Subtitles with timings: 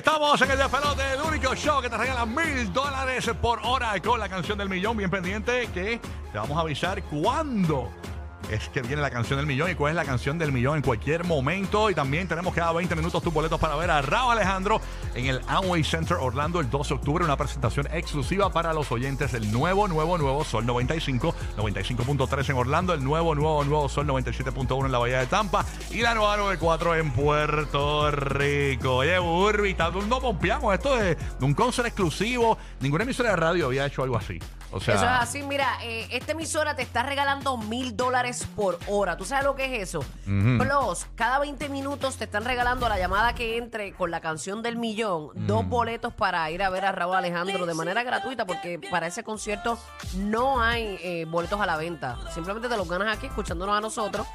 [0.00, 4.18] Estamos en el despelote, el único show que te regala mil dólares por hora con
[4.18, 4.96] la canción del millón.
[4.96, 6.00] Bien pendiente que
[6.32, 7.90] te vamos a avisar cuándo
[8.50, 10.82] es que viene la canción del millón y cuál es la canción del millón en
[10.82, 11.90] cualquier momento.
[11.90, 14.80] Y también tenemos cada 20 minutos tus boletos para ver a Raúl Alejandro
[15.14, 17.24] en el Amway Center Orlando el 12 de octubre.
[17.24, 22.94] Una presentación exclusiva para los oyentes del nuevo, nuevo, nuevo Sol 95, 95.3 en Orlando,
[22.94, 26.96] el nuevo, nuevo, nuevo Sol 97.1 en la Bahía de Tampa y la nueva 94
[26.96, 28.96] en Puerto Rico.
[28.96, 29.76] Oye, Burby,
[30.08, 32.58] no pompeamos esto de, de un concert exclusivo.
[32.80, 34.38] Ninguna emisora de radio había hecho algo así.
[34.72, 38.78] O sea, Eso es así, mira, eh, esta emisora te está regalando mil dólares por
[38.86, 39.16] hora.
[39.16, 40.04] ¿Tú sabes lo que es eso?
[40.24, 44.62] Plus, cada 20 minutos te están regalando a la llamada que entre con la canción
[44.62, 48.78] del millón, dos boletos para ir a ver a Raúl Alejandro de manera gratuita, porque
[48.90, 49.78] para ese concierto
[50.16, 52.18] no hay eh, boletos a la venta.
[52.32, 54.26] Simplemente te los ganas aquí escuchándonos a nosotros.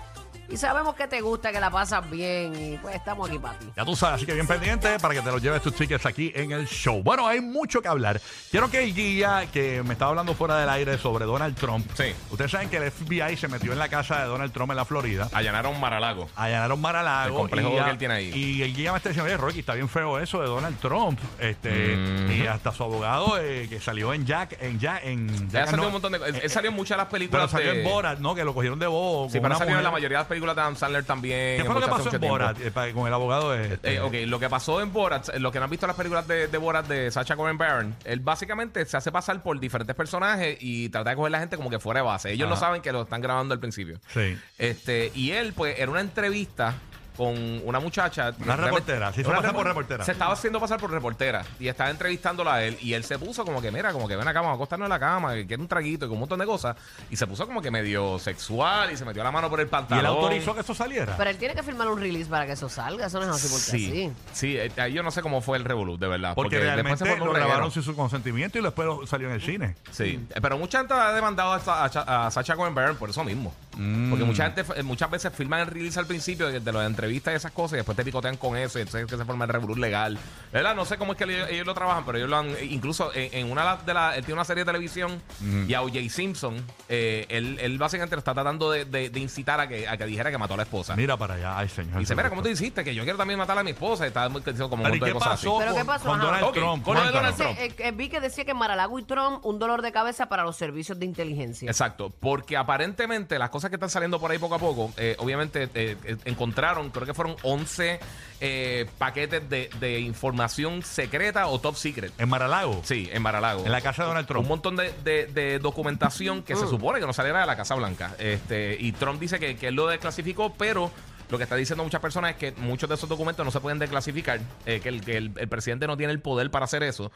[0.50, 3.66] Y sabemos que te gusta, que la pasas bien, y pues estamos aquí para ti.
[3.76, 6.32] Ya tú sabes, así que bien pendiente para que te los lleves tus tickets aquí
[6.36, 7.02] en el show.
[7.04, 8.22] Bueno, hay mucho que hablar.
[8.52, 11.90] Quiero que el guía que me estaba hablando fuera del aire sobre Donald Trump.
[11.96, 12.14] Sí.
[12.30, 14.86] Ustedes saben que el FBI se metió en la casa de Donald Trump en la
[14.86, 15.30] Florida.
[15.34, 16.30] Allanaron Maralago.
[16.36, 17.28] Allanaron Maralago.
[17.36, 18.32] El complejo y que él tiene ahí.
[18.34, 21.20] Y el guía me está diciendo, oye, Rocky, está bien feo eso de Donald Trump.
[21.40, 21.96] Este,
[22.36, 25.78] Y hasta su abogado eh, que salió en Jack, en Jack, en Él Jack salió
[25.82, 26.36] no, un montón de cosas.
[26.44, 27.52] Él salió en muchas de las Pero películas.
[27.52, 28.36] salió de- en Borat, ¿no?
[28.36, 29.30] Que lo cogieron de bobo.
[29.30, 31.58] Sí, pero salió en la mayoría de las películas de Adam Sandler también.
[31.58, 32.22] ¿Qué fue lo que pasó en.
[32.22, 33.96] Borat eh, con el abogado de este?
[33.96, 36.28] Eh, ok, lo que pasó en Borat, eh, lo que no han visto las películas
[36.28, 40.58] de, de Borat de Sacha Cohen Baron, él básicamente se hace pasar por diferentes personajes
[40.60, 42.32] y trata de coger la gente como que fuera de base.
[42.32, 42.68] Ellos no Ajá.
[42.68, 44.00] saben que lo están grabando al principio.
[44.08, 44.38] Sí.
[44.58, 46.76] Este, y él, pues, era una entrevista
[47.18, 48.34] con una muchacha.
[48.40, 50.04] Una reportera, Una pasar por repor- reportera.
[50.06, 52.78] Se estaba haciendo pasar por reportera y estaba entrevistándola a él.
[52.82, 54.90] Y él se puso como que, mira, como que ven acá, vamos a acostarnos en
[54.92, 56.76] la cama, que quiere un traguito y con un montón de cosas.
[57.10, 59.70] Y se puso como que medio sexual y se metió la mano por el ¿Y
[59.70, 60.00] pantalón.
[60.00, 61.16] él autorizó que eso saliera?
[61.18, 63.08] Pero él tiene que firmar un release para que eso salga.
[63.08, 64.14] Eso no es así porque Sí, así.
[64.34, 66.34] sí, eh, eh, yo no sé cómo fue el revolú, de verdad.
[66.36, 69.76] Porque, después realmente se lo grabaron sin su consentimiento y después salió en el cine.
[69.92, 73.10] Sí, eh, pero mucha gente ha demandado a, Sa- a Cha- a Sacha Cohen por
[73.10, 73.54] eso mismo.
[73.76, 74.10] Mm.
[74.10, 77.34] Porque mucha gente, eh, muchas veces filman el release al principio de, de las entrevistas
[77.34, 79.46] y esas cosas y después te picotean con eso y entonces es que se forma
[79.46, 80.18] el revolú legal.
[80.52, 82.66] Verdad, no sé cómo es que ellos, ellos lo trabajan, pero ellos lo han, eh,
[82.70, 85.22] incluso en, en una de las, él tiene una serie de televisión
[85.68, 86.00] y a O.J.
[86.10, 86.56] Simpson,
[86.90, 90.06] eh, él, él básicamente lo está tratando de, de- de incitar a que, a que
[90.06, 90.96] dijera que mató a la esposa.
[90.96, 91.98] Mira para allá, ay señor.
[91.98, 92.84] y dice, mira, ¿cómo tú hiciste?
[92.84, 94.06] Que yo quiero también matar a mi esposa.
[94.06, 95.48] Y está muy- diciendo como un Pero ¿y montón de cosas así.
[95.60, 96.06] ¿Pero con, qué pasó?
[96.10, 96.20] con.
[96.20, 96.84] Donald Trump?
[96.84, 96.96] con.
[96.96, 100.44] Donald eh, eh, vi que decía que Maralago y Trump un dolor de cabeza para
[100.44, 101.70] los servicios de inteligencia.
[101.70, 105.70] Exacto, porque aparentemente las cosas que están saliendo por ahí poco a poco, eh, obviamente
[105.74, 108.00] eh, eh, encontraron, creo que fueron 11
[108.42, 112.12] eh, paquetes de, de información secreta o top secret.
[112.18, 112.82] En Maralago.
[112.84, 113.66] Sí, en Maralago.
[113.66, 114.44] En la casa de Donald Trump.
[114.44, 116.60] Un montón de, de- de documentación que Mm.
[116.60, 118.16] se supone que no saliera de la Casa Blanca.
[118.20, 120.92] Este, y Trump dice que, que él lo desclasificó, pero
[121.30, 123.80] lo que está diciendo muchas personas es que muchos de esos documentos no se pueden
[123.80, 127.12] desclasificar, eh, que, el, que el, el presidente no tiene el poder para hacer eso.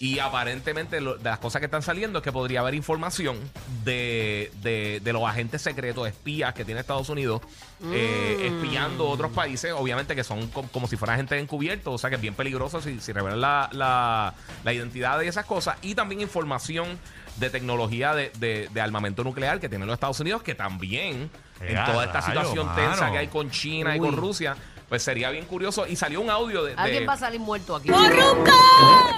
[0.00, 3.38] Y aparentemente lo- de las cosas que están saliendo es que podría haber información
[3.84, 7.42] de, de- de los agentes secretos, espías que tiene Estados Unidos,
[7.92, 12.10] eh, espiando otros países, obviamente que son com- como si fuera gente encubierto, o sea
[12.10, 15.76] que es bien peligroso si, si revelan la, la, la identidad de esas cosas.
[15.82, 16.98] Y también información
[17.36, 21.30] de tecnología de, de- de armamento nuclear que tienen los Estados Unidos, que también
[21.68, 22.76] en ¡Eh, toda esta situación mano!
[22.90, 24.56] tensa que hay con China y con Rusia,
[24.88, 25.86] pues sería bien curioso.
[25.86, 26.74] Y salió un audio de...
[26.74, 27.88] de- Alguien va a salir muerto aquí.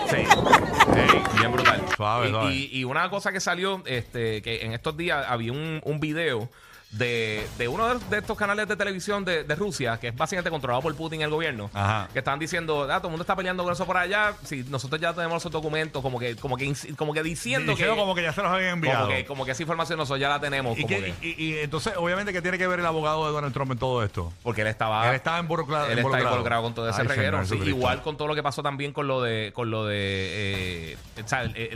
[0.08, 1.82] Sí, sí, bien brutal.
[1.96, 2.54] Suave, y, suave.
[2.54, 6.48] y- y una cosa que salió, este, que en estos días había un, un video
[6.96, 10.50] de, de uno de, de estos canales de televisión de, de Rusia, que es básicamente
[10.50, 12.08] controlado por Putin y el gobierno, Ajá.
[12.12, 15.00] que estaban diciendo, ah, todo el mundo está peleando con eso por allá, si nosotros
[15.00, 18.32] ya tenemos esos documentos, como que, como que, como que diciendo que, como que ya
[18.32, 19.04] se los habían enviado.
[19.06, 21.58] como que, como que esa información nosotros ya la tenemos, ¿Y, como que- y- y
[21.58, 24.32] entonces, obviamente, ¿qué tiene que ver el abogado de Donald Trump en todo esto?
[24.42, 25.86] porque él estaba Él estaba involucrado.
[25.88, 27.44] Él involucrado con todo ese Ay, reguero.
[27.44, 29.52] Sí, igual con todo lo que pasó también con lo de.
[29.54, 30.96] Con lo de eh,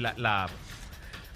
[0.00, 0.48] la, la-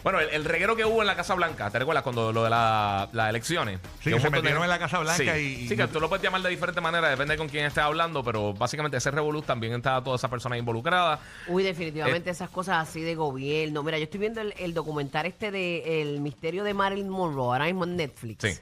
[0.05, 2.51] bueno, el, el reguero que hubo en la Casa Blanca, ¿te recuerdas cuando lo de
[2.51, 3.81] la- las elecciones?
[4.01, 6.09] Sí, que se de- metieron en la Casa Blanca sí, y- Sí, que tú lo
[6.09, 9.73] puedes llamar de diferentes maneras, depende con quién estés hablando, pero básicamente ese revolú también
[9.73, 11.19] estaba toda esa persona involucrada.
[11.49, 13.83] Uy, definitivamente Eh, esas cosas así de gobierno.
[13.83, 17.65] Mira, yo estoy viendo el, el documental este de El misterio de Marilyn Monroe, ahora
[17.65, 18.43] mismo en Netflix.
[18.43, 18.61] Sí.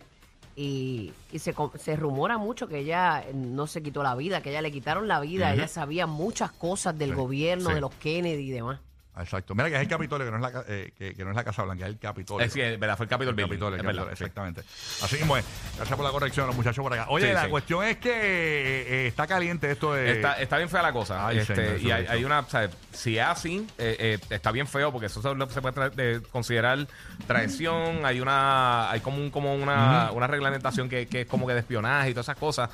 [0.55, 4.51] Y, y se, com- se rumora mucho que ella no se quitó la vida, que
[4.51, 5.53] ella le quitaron la vida.
[5.55, 7.75] Ella sabía muchas cosas del Sí, gobierno, sí.
[7.75, 8.79] de los Kennedy y demás.
[9.19, 9.55] Exacto.
[9.55, 11.45] Mira que es el Capitolio, que no es la, eh, que, que no es la
[11.45, 12.47] Casa Blanca, es el Capitolio.
[12.47, 13.51] Eh, es verdad, fue el Capitol El Building.
[13.59, 14.61] Capitolio, el Capitolio, exactamente.
[15.03, 15.45] Así mismo es.
[15.77, 17.07] Gracias por la corrección, los muchachos por acá.
[17.11, 17.51] Oye, Sí, la sí.
[17.51, 20.13] cuestión es que eh, está caliente esto de.
[20.13, 21.27] Está, está bien fea la cosa.
[21.27, 24.67] Ay, este, señor, y hay, una, o sea, si es así, eh, eh, está bien
[24.67, 26.87] feo porque eso se, lo- se puede tra- de- considerar
[27.27, 28.05] traición.
[28.07, 31.61] Hay una, hay como un, como una, una reglamentación que, que es como que de
[31.61, 32.71] espionaje y todas esas cosas.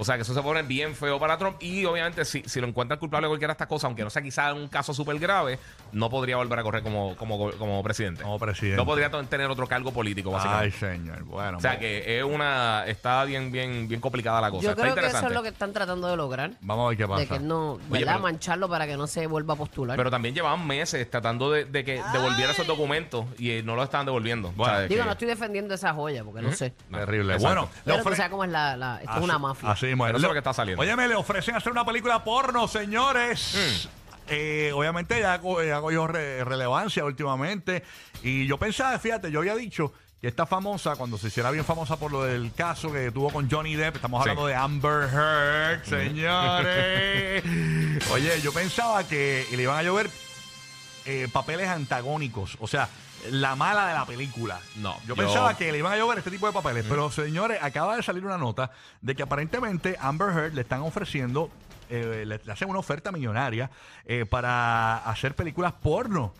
[0.00, 1.56] O sea, que eso se pone bien feo para Trump.
[1.62, 4.22] Y obviamente, si, si lo encuentran culpable de cualquiera de estas cosas, aunque no sea
[4.22, 5.58] quizá un caso súper grave,
[5.92, 8.22] no podría volver a correr como, como, como presidente.
[8.22, 8.76] Como presidente.
[8.78, 10.64] No podría tener otro cargo político, básicamente.
[10.74, 11.22] Ay, señor.
[11.24, 11.58] Bueno.
[11.58, 12.84] o sea, vamos- que es una.
[12.86, 14.62] Está bien, bien, bien complicada la cosa.
[14.62, 16.52] Yo está creo que eso es lo que están tratando de lograr.
[16.62, 17.20] Vamos a ver qué pasa.
[17.20, 18.12] De que no, Oye, ¿verdad?
[18.14, 19.96] pero- Mancharlo para que no se vuelva a postular.
[19.96, 23.82] Pero también llevaban meses tratando de, de que devolviera esos documentos y eh, no lo
[23.82, 24.52] estaban devolviendo.
[24.52, 24.62] Bueno.
[24.72, 26.72] O sea, de Digo, que- no estoy defendiendo esa joya porque no sé.
[26.90, 27.34] Terrible.
[27.34, 27.46] Exacto.
[27.62, 28.76] Bueno, le Pero tú ofre- sabes cómo es la...
[28.76, 29.70] la- esto es una mafia.
[29.70, 30.08] Así mismo es.
[30.08, 30.82] Pero eso es lo que está saliendo.
[30.82, 33.54] Óyeme, le ofrecen hacer una película porno, señores.
[33.54, 33.88] Mm.
[34.32, 37.82] Eh, obviamente ya co- ya ha cogido re- relevancia últimamente.
[38.22, 41.96] Y yo pensaba, fíjate, yo había dicho que esta famosa, cuando se hiciera bien famosa
[41.96, 44.28] por lo del caso que tuvo con Johnny Depp, estamos Sí.
[44.30, 47.42] hablando de Amber Heard, señores.
[48.12, 50.10] Oye, yo pensaba que le iban a llover
[51.06, 52.56] eh, papeles antagónicos.
[52.60, 52.88] O sea,
[53.30, 54.58] la mala de la película.
[54.76, 56.84] No, Yo, yo- pensaba que le iban a llover este tipo de papeles.
[56.88, 58.70] Pero, señores, acaba de salir una nota
[59.00, 61.50] de que aparentemente Amber Heard le están ofreciendo,
[61.88, 63.70] eh, le, le hacen una oferta millonaria
[64.06, 66.32] eh, para hacer películas porno.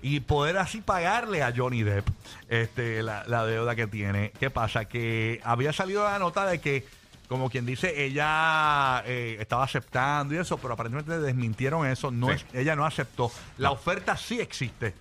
[0.00, 2.06] Y poder así pagarle a Johnny Depp
[2.48, 4.30] este, la, la deuda que tiene.
[4.38, 4.84] ¿Qué pasa?
[4.84, 6.86] Que había salido la nota de que
[7.28, 12.10] como quien dice, ella eh, estaba aceptando y eso, pero aparentemente desmintieron eso.
[12.10, 12.32] No Sí.
[12.32, 13.30] es, ella no aceptó.
[13.58, 14.94] La oferta sí existe.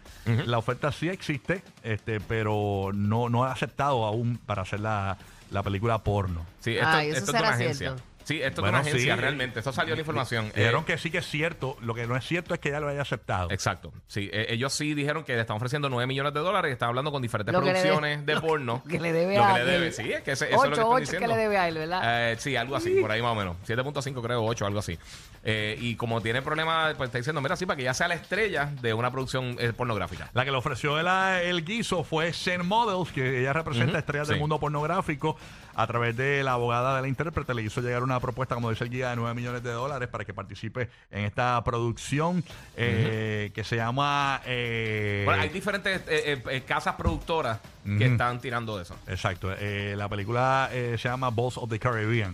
[0.45, 5.17] La oferta sí existe, este, pero no, no ha aceptado aún para hacer la,
[5.51, 6.45] la película porno.
[6.59, 7.87] Sí, esto, Ay, eso esto es de una agencia.
[7.91, 8.03] cierto.
[8.27, 9.21] Sí, esto Bueno, es de una agencia sí.
[9.21, 9.59] realmente.
[9.59, 10.51] Esto salió la información.
[10.53, 11.77] Dijeron Eh, que sí que es cierto.
[11.79, 13.49] Lo que no es cierto es que ella lo haya aceptado.
[13.51, 13.93] Exacto.
[14.07, 16.89] Sí, eh, ellos sí dijeron que le están ofreciendo 9 millones de dólares y están
[16.89, 18.83] hablando con diferentes Lo producciones de- de porno.
[18.89, 19.67] que le debe Lo a que le él.
[19.79, 21.27] debe, sí, es que ese- eso es lo que Ocho, están ocho diciendo.
[21.29, 22.31] que le debe a él, ¿verdad?
[22.33, 23.55] Eh, sí, algo así, por ahí más o menos.
[23.65, 24.99] 7.5 creo, 8, algo así.
[25.45, 28.15] Eh, y como tiene problemas, pues está diciendo, mira, sí, para que ya sea la
[28.15, 30.29] estrella de una producción eh, pornográfica.
[30.33, 34.27] La que le ofreció el, el guiso fue Zen Models, que ella representa Ujú, estrellas
[34.27, 34.33] sí.
[34.33, 35.37] del mundo pornográfico.
[35.77, 38.83] A través de la abogada de la intérprete le hizo llegar una propuesta, como dice
[38.83, 42.43] el guía, de 9 millones de dólares para que participe en esta producción
[42.75, 44.41] eh, que se llama...
[44.45, 47.59] eh, Bueno, hay diferentes eh, casas productoras
[47.97, 48.95] que están tirando de eso.
[49.07, 49.53] Exacto.
[49.53, 52.33] eh, la película eh, se llama Balls of the Caribbean.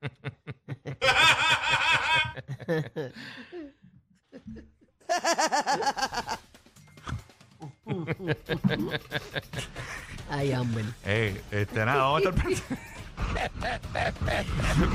[10.32, 10.86] Ay, Amber.
[11.04, 12.78] Eh, este, nada, vamos a estar pendientes.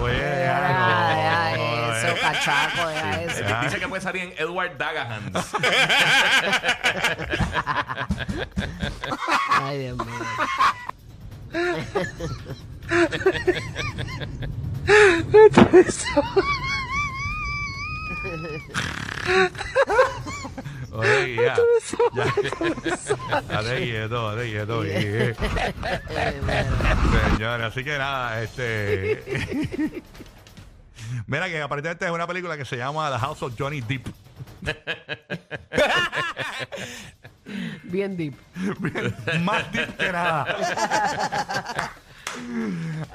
[0.01, 2.11] Oye, Deja, ya, no, no, deja eh.
[2.11, 3.43] eso, cachaco, deja eso.
[3.61, 5.31] Dice que puede salir en Edward Dagahans.
[9.61, 10.05] Ay, Dios mío.
[20.97, 21.55] Oye, ya.
[22.15, 22.25] Ya.
[23.41, 24.77] Date quieto, date quieto.
[24.77, 24.95] bueno.
[27.35, 30.01] Señores, así que nada, este.
[31.27, 34.07] Mira que aparentemente es una película que se llama The House of Johnny Depp.
[37.83, 38.33] Bien deep.
[39.41, 41.91] Más deep que nada.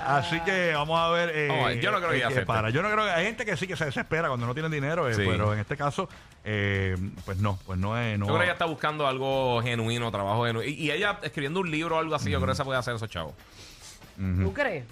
[0.07, 1.31] Así que vamos a ver.
[1.35, 2.47] eh, Vamos a ver, yo no creo que eh, ya qué acepte.
[2.47, 2.71] para.
[2.71, 5.09] Yo no creo que hay gente que sí que se desespera cuando no tiene dinero,
[5.09, 5.23] eh, Sí.
[5.27, 6.09] pero en este caso,
[6.45, 8.19] eh, pues no, pues no es.
[8.19, 10.69] No, Yo creo que ella está buscando algo genuino, trabajo genuino.
[10.69, 12.95] Y, y ella escribiendo un libro o algo así, yo creo que esa puede hacer
[12.95, 13.35] esos chavos.
[14.17, 14.85] ¿Tú crees?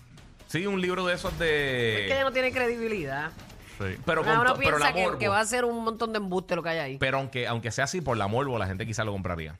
[0.49, 2.25] Sí, un libro de esos Es que ella de.
[2.25, 3.31] no tiene credibilidad.
[3.79, 3.97] sí.
[4.05, 5.19] Pero, con Ah, uno to- pero la piensa que, morbo.
[5.19, 6.99] que va a ser un montón de embuste lo que hay ahí.
[6.99, 9.57] Pero aunque, aunque sea así por la morbo, la gente quizá lo compraría.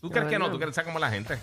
[0.00, 0.50] ¿Tú De crees que no?
[0.50, 1.38] ¿Tú crees que sea como la gente?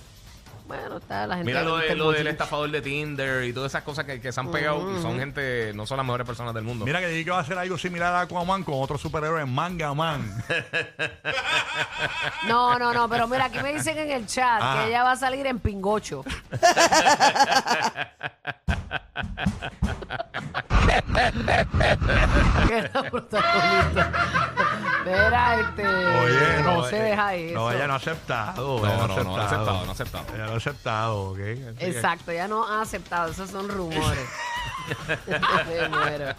[0.70, 1.50] Bueno, está la gente.
[1.52, 4.40] Mira lo, de, lo del estafador de Tinder y todas esas cosas que, que se
[4.40, 6.86] han pegado y son gente, no son las mejores personas del mundo.
[6.86, 9.92] Mira que dije que va a hacer algo similar a Aquaman con otro superhéroe, Manga
[9.96, 10.32] Man.
[12.48, 14.82] No, no, no, pero mira, aquí me dicen en el chat Ah.
[14.84, 16.24] que ella va a salir en pingocho.
[22.68, 24.12] que es la protagonista.
[25.06, 25.88] Mira, este.
[25.88, 27.56] Oye, no, se eh, deja eso.
[27.56, 28.80] No, ella no ha aceptado.
[28.80, 30.26] No, ella no, no, no ha aceptado, no ha aceptado.
[30.36, 31.40] Ella no ha aceptado, ¿ok?
[31.40, 34.30] Así que- Exacto, ya no ha aceptado, esos son rumores.
[35.68, 36.36] Me muero.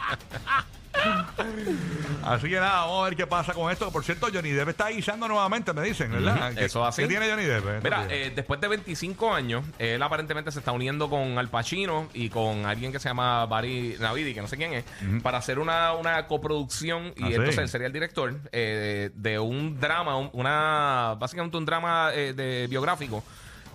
[2.24, 3.90] Así que nada, vamos a ver qué pasa con esto.
[3.90, 6.48] Por cierto, Johnny Depp está guisando nuevamente, me dicen, ¿verdad?
[6.50, 7.02] Ujú, ¿Qué- eso así.
[7.02, 7.64] ¿Qué tiene Johnny Depp?
[7.66, 12.08] estos Mira, eh, después de 25 años, él aparentemente se está uniendo con Al Pacino
[12.12, 14.84] y con alguien que se llama Barry Navidi, que no sé quién es,
[15.22, 17.12] para hacer una, una coproducción.
[17.16, 17.34] Y Ah, sí.
[17.34, 22.32] entonces él sería el director eh, de un drama, un- una básicamente un drama eh,
[22.34, 23.24] de biográfico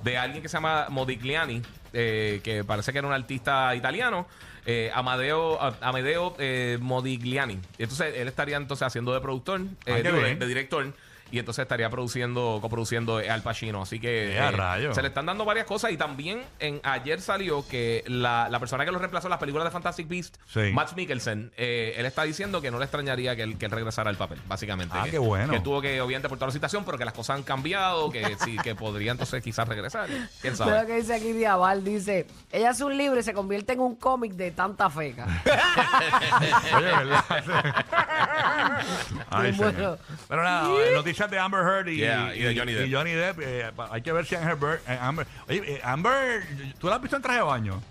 [0.06, 4.28] de alguien que se llama Modigliani, eh, que parece que era un artista italiano.
[4.68, 7.60] eh, Amadeo, A- Amedeo eh, Modigliani.
[7.78, 10.92] Entonces él estaría entonces haciendo de productor, eh, Ah, digo, de director.
[11.32, 13.82] Y entonces estaría produciendo, coproduciendo eh, Al Pacino.
[13.82, 15.92] Así que Eh, eh, se le están dando varias cosas.
[15.92, 19.66] Y también en ayer salió que la, la persona que lo reemplazó en las películas
[19.66, 20.72] de Fantastic Beast, Sí.
[20.74, 24.10] Max Mikkelsen, eh, él está diciendo que no le extrañaría que él, que él regresara
[24.10, 24.96] al papel, básicamente.
[24.98, 25.52] Ah, que, qué bueno.
[25.52, 28.36] Que tuvo que, obviamente, por toda la situación, pero que las cosas han cambiado, que
[28.46, 30.08] sí, que podría entonces quizás regresar.
[30.42, 30.80] ¿Quién sabe?
[30.82, 33.96] Lo que dice aquí Diabal, dice, ella hace un libro y se convierte en un
[33.96, 35.26] cómic de tanta feca.
[36.76, 37.24] Oye, ¿verdad?
[39.30, 39.98] Ay, bueno.
[40.28, 40.70] Pero nada,
[41.16, 42.88] noticias de Amber Heard y, Yeah, y de Johnny Depp.
[42.88, 45.28] y Johnny Depp, eh, pa- hay que ver si Amber, Bird- eh, Amber.
[45.48, 46.44] Oye, eh, Amber,
[46.80, 47.82] ¿tú la has visto en traje de baño?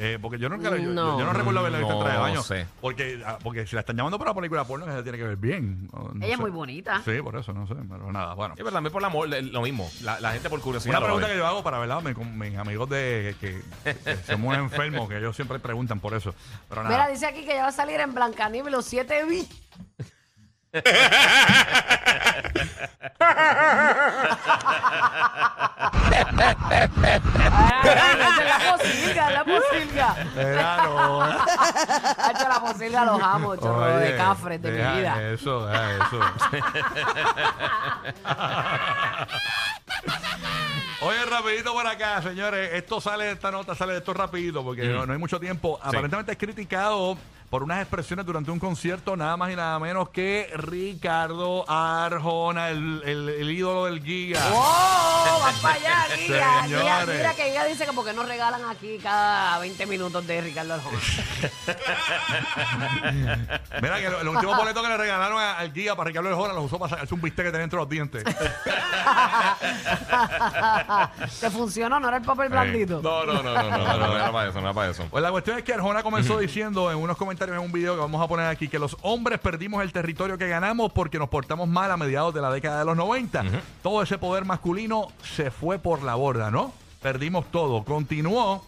[0.00, 1.18] Eh, porque yo nunca la- yo, No.
[1.18, 2.42] yo no recuerdo haberla visto en traje de No baño.
[2.42, 2.66] sé.
[2.80, 5.36] Porque, ah, porque si la están llamando para una película porno, ella tiene que ver
[5.36, 5.88] bien.
[5.92, 6.42] No- no Ella es sé.
[6.42, 7.02] muy bonita.
[7.04, 7.74] Sí, por eso, no sé.
[7.74, 8.54] Pero nada, bueno.
[8.54, 9.90] Sí, pero también por el amor, lo mismo.
[10.02, 10.90] La, la gente por curiosidad.
[10.92, 12.00] Una lo pregunta que yo hago para ¿verdad?
[12.02, 13.60] Mi- con mis amigos de que,
[14.38, 16.32] muy enfermos, que ellos siempre preguntan por eso.
[16.68, 16.94] Pero nada.
[16.96, 19.48] Mira, dice aquí que ella va a salir en Blancanieves los siete vi.
[28.44, 30.16] La posilga, la posilga.
[30.34, 31.22] Claro.
[31.22, 35.32] Hacho, la posilga los amo, chorro de cafres de mi deja vida.
[35.32, 36.20] Eso, deja eso.
[41.00, 42.70] Oye, rapidito por acá, señores.
[42.74, 45.78] Esto sale, esta nota sale de esto rapidito porque no, no hay mucho tiempo.
[45.82, 47.16] Aparentemente es criticado
[47.50, 53.00] por unas expresiones durante un concierto, nada más y nada menos que Ricardo Arjona, el,
[53.06, 54.38] el- el ídolo del Giga.
[54.52, 55.40] ¡Oh!
[55.42, 56.62] ¡Van para allá, Guilla!
[56.66, 57.16] Guilla, Señores.
[57.16, 60.98] Mira que Guilla dice que porque nos regalan aquí cada 20 minutos de Ricardo Arjona.
[63.80, 66.78] Mira que el, último boleto que le regalaron al Giga para Ricardo Arjona los usó
[66.78, 68.24] para sacarse un bistec que tenía entre los dientes.
[71.40, 71.98] ¿Te funcionó?
[72.00, 73.00] ¿No era el papel blandito?
[73.02, 75.04] No, no, no, no, no, no, no, no era para eso, no era para eso.
[75.10, 78.00] Pues la cuestión es que Arjona comenzó diciendo en unos comentarios en un video que
[78.00, 81.68] vamos a poner aquí que los hombres perdimos el territorio que ganamos porque nos portamos
[81.68, 83.44] mal a mediados de la década de los 90.
[83.80, 86.72] Todo ese poder masculino se fue por la borda, ¿no?
[87.00, 87.84] Perdimos todo.
[87.84, 88.64] Continuó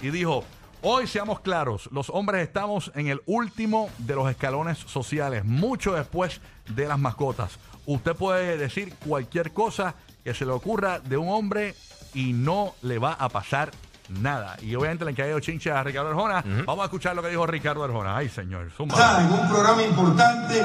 [0.00, 0.44] y dijo,
[0.82, 6.40] hoy seamos claros, los hombres estamos en el último de los escalones sociales, mucho después
[6.68, 7.58] de las mascotas.
[7.86, 11.74] Usted puede decir cualquier cosa que se le ocurra de un hombre
[12.14, 13.91] y no le va a pasar nada.
[14.62, 16.44] Y obviamente le han caído chinches a Ricardo Arjona.
[16.66, 18.16] Vamos a escuchar lo que dijo Ricardo Arjona.
[18.16, 18.70] Ay, señor.
[18.76, 18.94] zumba.
[18.94, 20.62] está en un programa importante,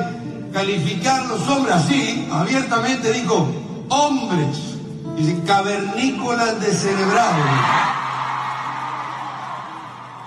[0.54, 3.50] calificar los hombres así, abiertamente dijo,
[3.90, 4.76] hombres,
[5.16, 7.46] dice, cavernícolas descerebrados.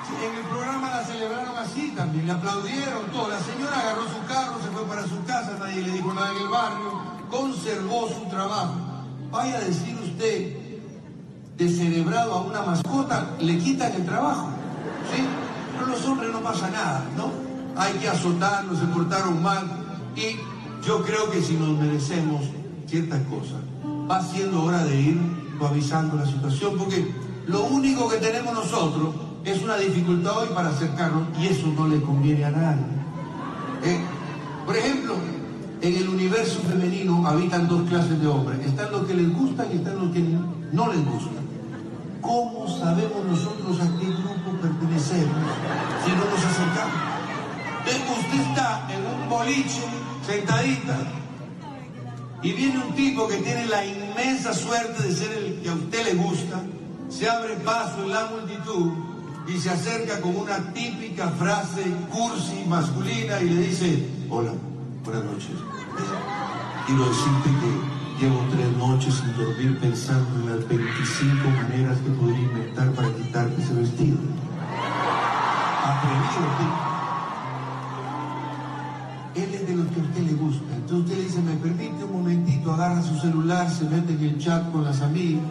[0.06, 3.28] Sí, En el programa la celebraron así también, le aplaudieron todo.
[3.28, 6.42] La señora agarró su carro, se fue para su casa, nadie le dijo nada en
[6.42, 8.74] el barrio, conservó su trabajo.
[9.30, 10.59] Vaya a decir usted,
[11.60, 14.48] descerebrado a una mascota, le quitan el trabajo.
[15.14, 15.22] ¿sí?
[15.74, 17.30] Pero los hombres no pasa nada, ¿no?
[17.76, 19.66] Hay que azotarlos, se portaron mal.
[20.16, 20.36] Y
[20.86, 22.46] yo creo que si nos merecemos
[22.86, 23.60] ciertas cosas,
[24.10, 25.20] va siendo hora de ir
[25.58, 27.14] suavizando la situación, porque
[27.46, 29.14] lo único que tenemos nosotros
[29.44, 32.84] es una dificultad hoy para acercarnos y eso no le conviene a nadie.
[33.84, 34.00] Eh,
[34.64, 35.14] por ejemplo,
[35.82, 38.66] en el universo femenino habitan dos clases de hombres.
[38.66, 40.20] Están los que les gustan y están los que
[40.72, 41.49] no les gustan.
[42.20, 45.36] ¿Cómo sabemos nosotros a qué grupo pertenecemos
[46.04, 47.10] si no nos acercamos?
[48.20, 49.82] Usted está en un boliche,
[50.26, 50.98] sentadita,
[52.42, 56.04] y viene un tipo que tiene la inmensa suerte de ser el que a usted
[56.04, 56.62] le gusta,
[57.08, 58.92] se abre paso en la multitud
[59.48, 64.52] y se acerca con una típica frase cursi masculina y le dice, hola,
[65.04, 65.56] buenas noches.
[66.86, 72.40] Quiero decirte que llevo tres noches sin dormir pensando en las 25 maneras que podría
[72.40, 74.18] inventar para quitarte ese vestido.
[75.84, 76.90] Atrevido.
[79.34, 80.74] Él es de los que a usted le gusta.
[80.74, 84.38] Entonces usted le dice, me permite un momentito, agarra su celular, se mete en el
[84.38, 85.42] chat con las amigas.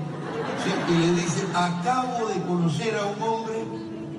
[0.89, 3.65] Y le dice, acabo de conocer a un hombre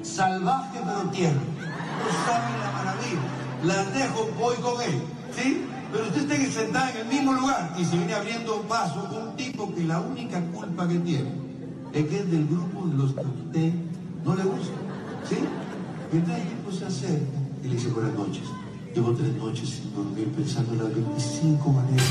[0.03, 1.41] salvaje pero tierno.
[1.41, 3.21] No sabe la maravilla.
[3.63, 5.03] Las dejo, voy con él.
[5.37, 5.67] ¿Sí?
[5.93, 9.75] Pero usted está sentada en el mismo lugar y se viene abriendo paso un tipo
[9.75, 11.31] que la única culpa que tiene
[11.93, 13.73] es que es del grupo de los que a usted
[14.25, 14.75] no le gusta.
[15.29, 15.37] ¿Sí?
[16.13, 18.43] Y entonces el tipo se acerca y le dice buenas noches.
[18.95, 22.07] Llevo tres noches sin dormir pensando en las 25 maneras.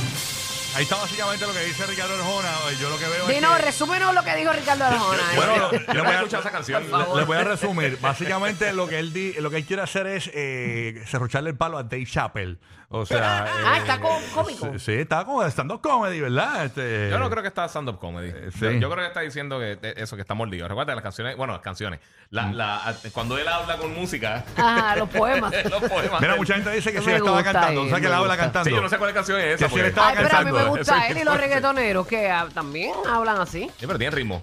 [0.76, 2.50] Ahí está básicamente lo que dice Ricardo Arjona.
[2.80, 5.22] Yo lo que veo es Dino, que- resúmenos lo que dijo Ricardo Arjona.
[5.36, 6.84] Bueno, Yo le no voy a- escuchado esa canción.
[6.86, 7.18] Favor.
[7.18, 7.98] Les voy a resumir.
[8.00, 11.78] Básicamente lo que él di- lo que él quiere hacer es eh, serrucharle el palo
[11.80, 12.58] a Dave Chappelle.
[12.92, 14.72] O sea, Ah, eh, está có- cómico.
[14.74, 16.66] Sí, sí, está como de stand-up comedy, ¿verdad?
[16.66, 18.30] Este, Yo no creo que está stand-up comedy.
[18.30, 18.62] Eh, sí.
[18.62, 20.68] Yo, yo creo que está diciendo que eh, eso, que está mordido.
[20.68, 22.00] Recuerda las canciones, bueno, las canciones.
[22.32, 25.54] La, la- cuando él habla con música, Ajá, los poemas.
[25.70, 26.20] los poemas.
[26.20, 27.82] Mira, mucha gente dice que No me él estaba gusta cantando.
[27.84, 28.44] él, ¿Sabes que me él habla gusta.
[28.44, 28.70] cantando?
[28.70, 29.58] Sí, yo no sé cuál canción es esa.
[29.58, 32.08] Que si él porque- estaba Ay, pero a mí me gusta él y los reggaetoneros
[32.08, 33.70] que ah, también hablan así.
[33.78, 34.42] Sí, pero tiene ritmo.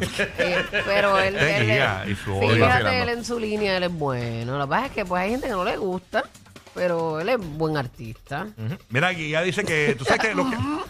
[0.00, 2.54] Eh, pero él, Te él- guía y su odio.
[2.54, 4.56] fíjate, él en su línea, él es bueno.
[4.58, 6.24] Lo que pasa es que pues hay gente que no le gusta,
[6.74, 8.46] pero él es buen artista.
[8.88, 10.46] Mira, ya dice que tú sabes que los,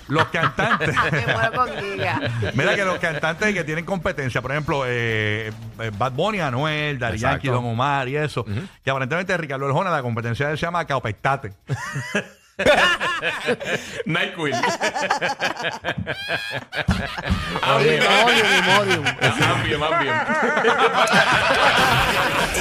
[0.08, 0.94] los cantantes.
[1.12, 2.20] Me muero con Giga.
[2.54, 7.16] Mira que los cantantes que tienen competencia, por ejemplo, eh, eh, Bad Bunny, Anuel, Daddy
[7.16, 7.34] Exacto.
[7.36, 8.44] Yankee, Don Omar y eso,
[8.82, 11.52] que aparentemente Ricardo Arjona, la competencia de él se llama Caopectate.
[17.76, 18.00] Oye,
[18.58, 19.04] Imodium.
[19.42, 20.14] Ambien, Ambien.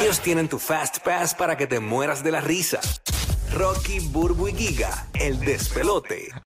[0.02, 2.80] Ellos tienen tu Fast Pass para que te mueras de la risa.
[3.54, 6.34] Rocky, Burbu y Giga, el despelote.